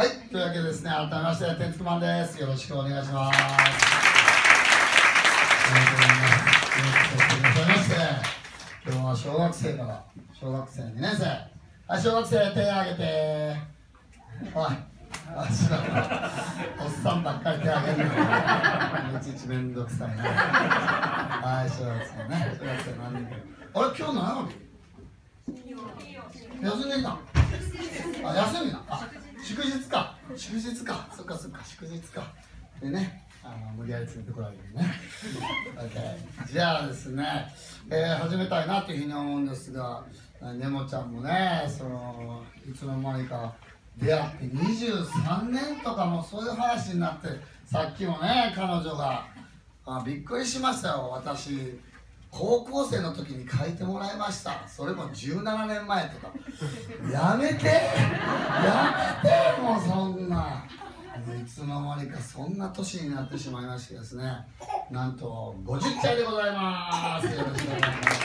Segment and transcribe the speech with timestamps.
[0.00, 2.40] はい、というわけでですね、改めまして、てつくまんです。
[2.40, 3.38] よろしくお願いします。
[3.38, 3.52] あ
[5.68, 7.92] りがとうございます。
[8.86, 10.02] 今日は小学生から
[10.32, 11.26] 小学生2年生。
[11.26, 13.56] はい、小学生手を挙げて。
[14.54, 14.68] おい。
[15.36, 15.52] あ、違
[16.80, 16.86] う。
[16.86, 18.14] おっさんばっかり手を挙げるの。
[18.14, 20.24] いちいちめんどくさいな。
[20.24, 22.56] はい、小学生ね。
[22.58, 23.36] 小学生何人
[23.74, 24.70] あれ、今日何曜日
[26.62, 27.18] 休んできた
[28.24, 28.82] あ、休みな。
[28.88, 29.06] あ、
[29.50, 30.16] 祝日か。
[30.36, 31.08] 祝日か。
[31.12, 32.22] そっかそっか、祝日か。
[32.80, 34.94] でね、あの無理やり連れてこられるね。
[36.46, 36.52] OK。
[36.52, 37.48] じゃあですね、
[37.90, 40.04] えー、始めたいなというふうに思うんですが、
[40.56, 43.52] ねもちゃんもね、そのいつの間にか
[43.96, 47.26] 出会って23年とかもそういう話になって、
[47.64, 49.26] さっきもね、彼女が、
[49.84, 51.76] あびっくりしましたよ、私。
[52.30, 54.66] 高校生の時に書いてもらいました。
[54.66, 56.32] それも17年前とか。
[57.10, 57.66] やめて！
[57.66, 60.64] やめてもうそんな。
[61.36, 64.24] いつの間にかそんな年になってしまいましてですね。
[64.90, 67.26] なんと50歳でございます。
[67.26, 68.20] よろしくお願いします。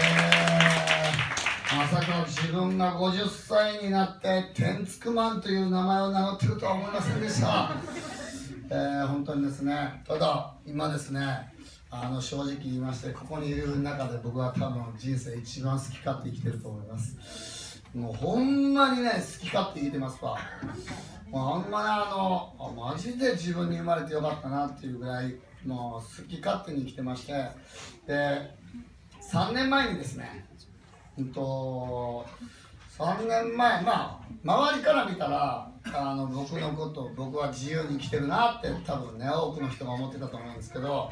[0.00, 7.70] えー、まさか自分が50歳になって天竺マンという名前を名乗ってるとは思いませんでした。
[8.70, 10.02] えー、本当にですね。
[10.06, 11.52] ただ今ですね
[11.90, 17.82] あの正直言いましてここにいる中で僕は多分人生一番好き勝手生きてると思います。
[17.94, 20.38] もうほんまにね好き勝手生きてますわ。
[21.30, 27.32] もうあんまりあのマジで自分に生まれてよかったなっていうぐらいもう好き勝手に生きてまして。
[28.06, 28.58] で
[29.32, 30.46] 3年前にですね
[31.18, 32.26] うんと
[32.98, 41.10] 3年前まあ周りから見たらあの僕のこと僕は自由に生きてるなって多分ね多くの人が思ってたと思うんですけど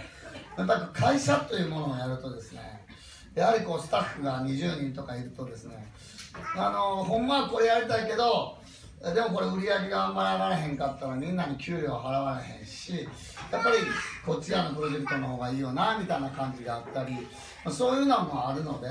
[0.56, 2.84] やっぱり会社というものをやるとですね
[3.34, 5.86] やはりこうスタッフが20人とかいるとですね
[6.56, 8.56] あのほんまはこれやりたいけど
[9.02, 13.06] でもこれ売り上げがあんまり上がらへんかったらみんなに給料払われへんし
[13.52, 13.76] やっぱり
[14.24, 17.14] こっち側のプロジェクトの方がいいよなみたいな感じがあったり
[17.70, 18.88] そういうのもあるので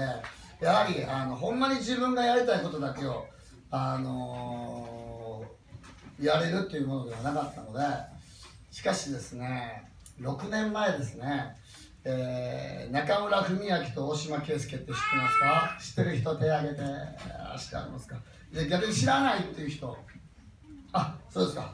[0.62, 3.26] やはりあのほんまに自分がやりたいことだけを
[3.72, 7.80] あのー、やれるっていうものではなかったので
[8.72, 9.90] しかしですね
[10.22, 11.56] 6年前ですね、
[12.08, 15.78] えー、中村文明と大島圭介って知ってますか？
[15.82, 16.82] 知ってる人手挙げて
[17.58, 18.16] 知ってありますか？
[18.54, 19.98] で逆に知らないっていう人。
[20.94, 21.74] あそうですか。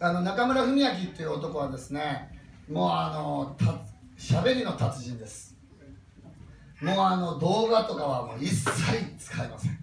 [0.00, 2.30] あの中村文明っていう男はですね
[2.70, 3.56] もうあの
[4.16, 5.54] しゃべりの達人です。
[6.80, 8.70] もうあの動画とかはもう一切
[9.18, 9.78] 使いません。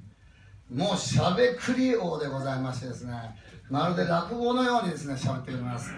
[0.74, 3.14] もうしゃべくり王でございましてですね
[3.70, 5.92] まるで落語のようにですね喋っております。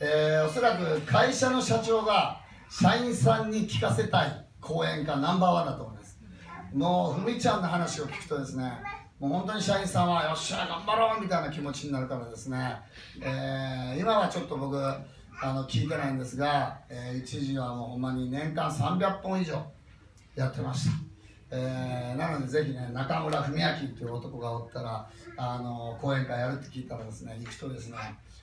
[0.00, 2.40] えー、おそらく会社の社長が
[2.80, 6.18] 社員さんに聞かせたい講演家ナンバーワンだと思います。
[6.72, 8.72] もうふみちゃんの話を聞くとですね
[9.20, 12.78] もう本当に社員さんはよっしゃ頑張ろうみたいな気持ちになるからですね、
[13.20, 15.04] えー、今はちょっと僕あ
[15.42, 19.62] の聞いてないんですが、えー、一時はもうほんまに年間300本以上
[20.34, 20.92] やってました、
[21.50, 27.98] えー、なのでぜひね中村文明っていう男がおったらあの講演会やるって聞いたらですね行くとですね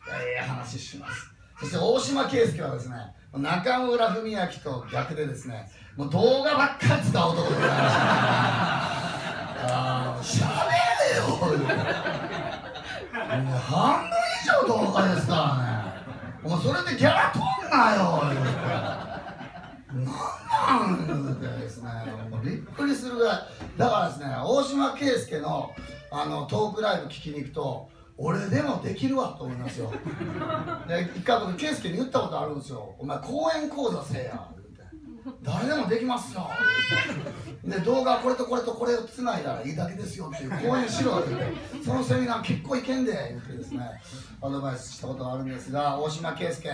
[0.07, 1.38] ええー、話します。
[1.59, 2.95] そして大島圭介はですね
[3.33, 7.75] 中村文明と逆でですねもう動画ばっかり使う男でございま
[10.23, 10.71] した、しゃべ
[11.13, 11.25] れよ
[13.19, 14.11] もう半分以
[14.47, 15.57] 上動画ですから
[16.43, 16.49] ね。
[16.49, 18.23] もうそれでギャラ取んなよ
[19.93, 21.89] なんなんですね。
[22.43, 23.37] びっくりするぐらい。
[23.77, 25.71] だからですね大島圭介の
[26.11, 27.89] あのトークライブ聞きに行くと
[28.22, 29.91] 俺でもできるわと思いますよ。
[30.88, 34.50] で一回僕圭介に言ったことあるんですよ「お前講演講座せえや」
[35.41, 36.50] 誰でもできますよ。
[37.63, 44.02] で動画これとこれとこれをつないだらいいだけですよっていう講演しろって言ってそのセミナー結構いけんで言ってですね。
[44.41, 46.69] アドバイスしたことがあるんですが大島圭介、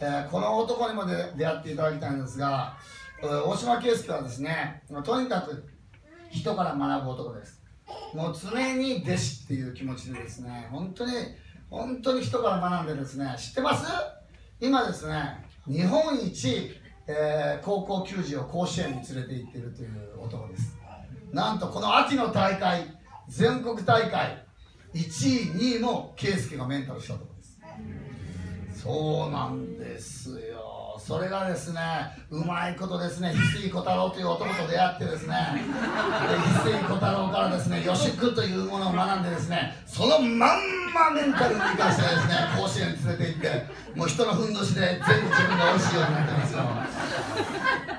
[0.00, 2.76] えー、この男にもで出会っていただきたいんですが、
[3.22, 5.66] えー、大島圭介はですねとにかく
[6.30, 7.59] 人から学ぶ男です
[8.14, 11.12] もう常に弟子っていう気持ちでですね本当に
[11.70, 13.86] 本当に人から学んでですね知ってます？
[14.60, 16.72] 今ですね日本一、
[17.06, 20.76] えー、高校球児を甲子園に連れて行ってるという男です。
[21.32, 22.84] なんとこの秋の大会
[23.28, 24.44] 全国大会
[24.92, 27.42] 1位2位も圭介がメンタルしたところで
[28.74, 28.82] す。
[28.82, 30.69] そうなんですよ。
[31.10, 31.80] それがですね
[32.30, 40.58] うまいことですね翡翠小太郎という男と出会ってですね翡翠小太郎からですね予祝というものを学んでですねそのまん
[40.94, 46.58] まメンタルに生かしてですね甲子園に連れて行ってもう人のふんどしで全部自分が美味しいようになってますよ。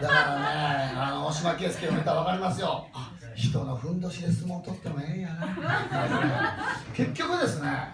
[0.02, 2.88] だからねあの大島圭介を見たら分かりますよ。
[3.36, 6.78] 人のふんどしで相撲取ってもええやな。
[6.96, 7.90] 結局ですね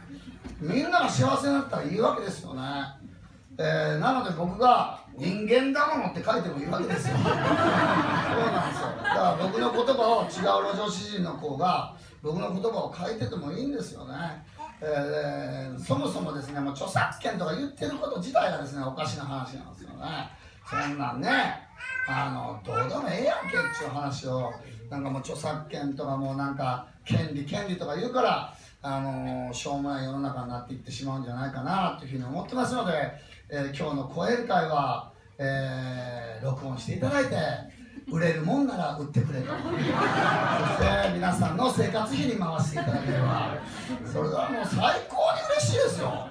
[0.62, 2.62] みんなが幸せになったらいいわけですよね、
[3.58, 7.18] えー、なので僕が人間だものって書いてもいいわけですよ。
[7.18, 8.88] そうなんですよ。
[9.04, 14.46] だから僕の言葉を違う路上詩人の子が僕の言葉を書いててもいいんですよね。
[14.80, 20.30] えー、そもそもですねもう著作権とか言ってること自体がですねおかしな話なんですよね。
[20.69, 21.68] そんなんね
[22.08, 24.54] あのどうでもええやんけっていう話を
[24.90, 32.94] なんかもう著作権とかもうなんか権利権利とか言うからあのしょうもない世の中になっていってしまうんじゃないかなというふうに思ってますので、
[33.49, 37.35] えー、今日の声エ会は、えー、録音していただいて
[38.11, 39.47] 売れるもんなら売ってくれと。
[39.47, 39.59] そし
[40.79, 43.57] て皆さんの生活費に回していただければ。
[44.05, 46.27] それはもう最高に嬉しいですよ。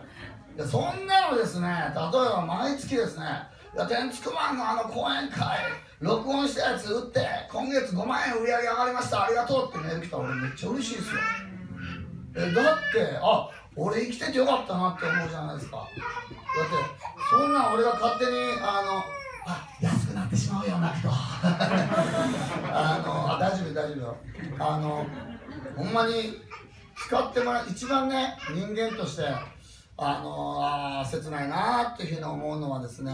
[0.56, 3.26] でそんなのですね例えば毎月ですね
[3.74, 5.58] い天竺マンのあの講演会
[6.00, 7.20] 録音したやつ売って
[7.52, 11.20] 今月5万円売り上げ上がりましたありがとうってメール来たら俺めっちゃ嬉しいですよ。
[12.36, 15.76] えだってあ俺生きててよかったなって思うじゃないですか。
[15.76, 15.92] だって
[17.30, 18.30] そんなん俺が勝手に
[18.60, 19.02] あの
[19.46, 21.08] あ安くなってしまうよなと。
[22.72, 24.16] あのあ大丈夫大丈
[24.58, 25.06] 夫あの
[25.76, 26.40] ほんまに
[26.96, 29.24] 使ってもらう一番ね人間として
[29.98, 33.12] あのあ切ないなっていうふうに思うのはですね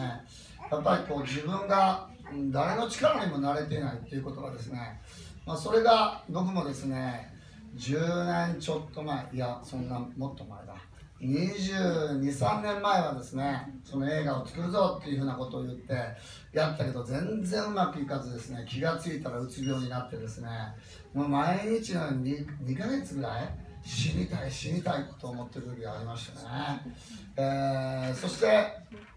[0.71, 2.09] やっぱりこう自分が
[2.51, 5.01] 誰の力にも慣れていないっていうことがですね、
[5.45, 7.32] まあ、それが僕もですね
[7.77, 10.75] 10年ちょっと前いやそんなもっと前だ。
[11.23, 15.95] 223年前はですねその映画を作るぞっていうふうなことを言って
[16.53, 20.49] やったけど全然うまくいかずですね気が付いたらうつ病になってですね
[21.15, 23.55] もう毎日のように 2, 2ヶ月ぐらい
[23.85, 26.49] 死にたい死にたいと思ってる時がありましたね、
[27.37, 28.47] えー、そして、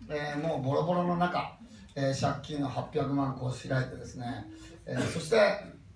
[0.09, 1.57] えー、もうボロボロの中、
[1.95, 4.45] えー、借金の800万こう開いてですね、
[4.87, 5.37] えそして、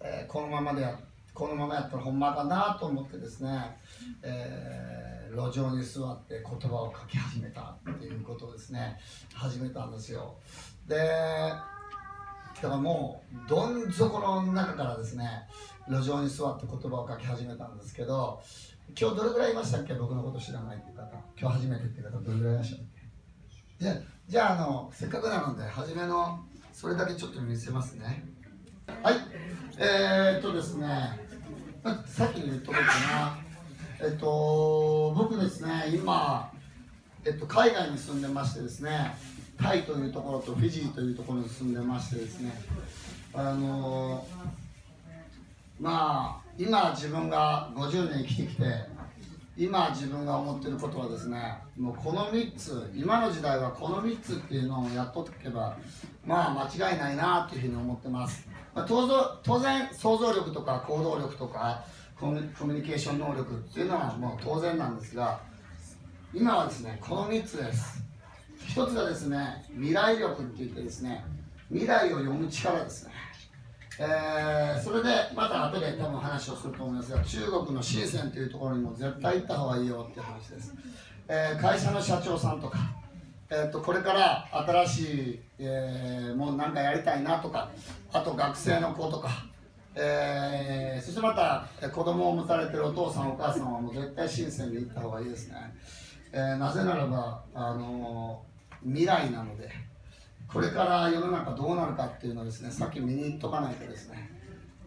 [0.02, 1.09] えこのままでやって
[1.40, 3.78] このままやったらほんまかなと思ってですね、
[4.22, 8.98] えー路上に座って言葉を書き始めたっていうことをですね
[9.32, 10.36] 始めたんですよ。
[10.88, 11.02] でだ
[12.60, 15.48] からもうどん底の中からですね
[15.88, 18.42] 路上に座って言葉を書き始めたんですけど
[19.00, 19.94] 今日どれぐらいいましたっけ？
[19.94, 21.08] 僕のこと知らないっていう方。
[21.40, 22.86] 今日初めてっていう方どれぐらいいましたっ
[23.78, 23.86] け？
[23.86, 23.96] じゃ
[24.28, 26.44] じゃああのせっかくなので初めの
[26.74, 28.26] それだけちょっと見せますね。
[29.04, 29.16] はい。
[29.78, 31.29] えー、っとですね。
[32.06, 33.38] さっき言っとこうかな
[34.02, 36.52] えっと、僕ですね、今、
[37.26, 39.14] えっと、海外に住んでましてですね、
[39.58, 42.54] タイというところとフィジーというところに住んでましてですね、
[43.34, 44.26] あの
[45.80, 48.64] まあ、今自分が50年生きてきて、
[49.58, 55.78] 今自分が思ってることはですね、もうこの3つ、今の時代はこの3つっていうのをやっとけば、
[56.26, 58.48] まあ間違いないなというふうに思ってます。
[58.74, 61.84] まあ、当然、想像力とか行動力とか、
[62.20, 65.40] コミュニケーション能力っていうのはもう当然なんですが
[66.34, 68.04] 今はですねこの3つです。
[68.76, 71.24] 1つがですね未来力って言ってですね
[71.70, 73.14] 未来を読む力ですね。
[74.02, 80.74] えー、それでまた後で多分話をすると思いますが中国の深センというところにも絶対行った方がいいよっていう話です、
[81.28, 82.78] えー、会社の社長さんとか、
[83.52, 84.48] えーと、これから
[84.86, 87.72] 新しい、えー、もう何かやりたいなとか
[88.14, 89.30] あと学生の子とか
[89.96, 95.56] えー、そしてまた子供を持たれてるお父さんお母さんはもう絶対深センで行った方がいいですね、
[96.32, 98.42] えー、なぜならば、あの、
[98.84, 99.70] 未来なので
[100.48, 104.30] これから世の中どうなるかっていうのをですねさっき見に行っとかないとですね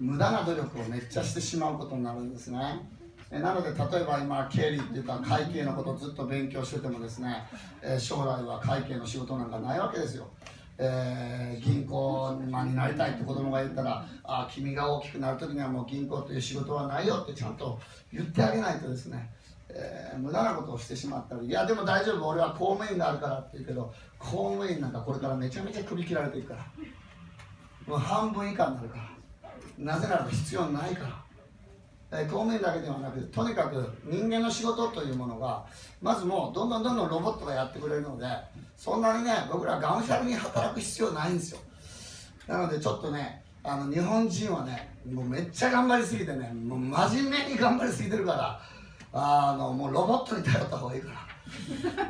[0.01, 2.81] 無駄な努力をめっちゃしてしまうことになるんですね。
[3.41, 7.45] なので例えば今経理っていうか会計のことをずっと勉強しててもですね、
[7.83, 10.29] え将来は会計の仕事なんかないわけですよ。
[10.79, 17.79] えー、銀行になりたいって子供が言ったらあ君が大きくなる時にはもう銀行という仕事はないよってちゃんと
[18.13, 19.31] 言ってあげないとですね、
[19.69, 21.47] えー、無駄なことをしてしまったり。
[21.47, 22.29] いやでも大丈夫。
[22.29, 26.67] 俺は公務員があるからって言うけど公務員なんかこれからめちゃめちゃ首切られていくから。
[27.87, 29.13] もう半分以下になるから。
[29.79, 31.22] なぜなら必要ないから。
[32.15, 35.65] え公務員だけではなくとにかく人間の仕事というものが
[36.03, 38.27] まずもうどんどんどんどんロボットがやってくれるので
[38.77, 41.59] そんなにね僕らがむしゃらに働く必要ないんですよ。
[42.47, 48.61] なのでちょっとねあの日本人はねもうめっちゃ頑張りすぎてねもう真面目に頑張りすぎてるから
[49.15, 51.13] あのもうロボットに頼った方がいいか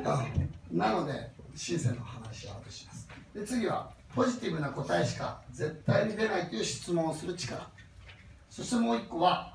[0.05, 0.15] ら、
[0.73, 3.09] うん、なのでシンセンの話はします。
[3.35, 7.69] で次はポジティブな答えしか絶対に出ないという質問をする力。
[8.51, 9.55] そしてもう一個は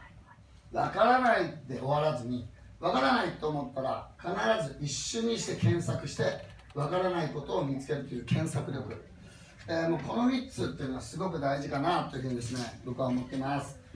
[0.77, 2.47] わからないで終わらずに
[2.79, 6.23] わからないと思ったら必ず一瞬にして検索して
[6.75, 9.03] わからないことを見つけるという検索力、
[9.67, 13.79] えー、もうこの3つっていうのはすごく大事かなというふうにですね僕は思ってます。